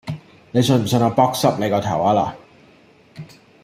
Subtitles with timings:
[0.49, 2.33] 你信唔信我扑濕你個頭呀嗱